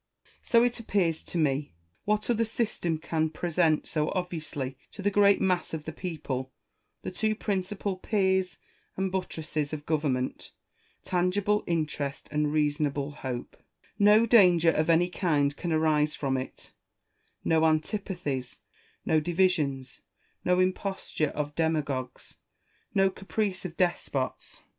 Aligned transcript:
So 0.41 0.63
it 0.63 0.79
appears 0.79 1.21
to 1.25 1.37
me. 1.37 1.75
What 2.05 2.27
other 2.31 2.43
system 2.43 2.97
can 2.97 3.29
present 3.29 3.85
so 3.87 4.09
obviously 4.15 4.75
to 4.93 5.03
the 5.03 5.11
great 5.11 5.39
mass 5.39 5.75
of 5.75 5.85
the 5.85 5.91
people 5.91 6.51
the 7.03 7.11
two 7.11 7.35
principal 7.35 7.97
piers 7.97 8.57
and 8.97 9.11
buttresses 9.11 9.73
of 9.73 9.85
government, 9.85 10.53
tangible 11.03 11.63
interest 11.67 12.29
and 12.31 12.51
reasonable 12.51 13.11
hope 13.11 13.55
1 13.59 13.65
No 13.99 14.25
danger 14.25 14.71
of 14.71 14.89
any 14.89 15.07
kind 15.11 15.55
can 15.55 15.71
arise 15.71 16.15
from 16.15 16.35
it, 16.35 16.71
no 17.43 17.63
antipathies, 17.63 18.61
no 19.05 19.19
divisions, 19.19 20.01
no 20.43 20.59
imposture 20.59 21.29
of 21.29 21.53
demagogues, 21.53 22.37
no 22.95 23.11
caprice 23.11 23.65
of 23.65 23.77
despots. 23.77 24.63